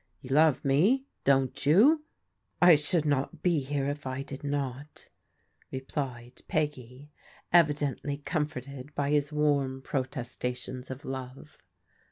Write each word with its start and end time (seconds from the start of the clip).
You 0.19 0.31
love 0.31 0.65
me, 0.65 1.05
don't 1.25 1.63
you?" 1.63 2.05
"I 2.69 2.73
should 2.73 3.05
not 3.05 3.43
be 3.43 3.59
here 3.59 3.85
if 3.87 4.07
I 4.07 4.23
did 4.23 4.43
not," 4.43 5.09
replied 5.69 6.41
Peggy, 6.47 7.11
evidently 7.53 8.17
comforted 8.17 8.95
by 8.95 9.11
his 9.11 9.31
warm 9.31 9.83
protestations 9.83 10.89
of 10.89 11.05
love. 11.05 11.59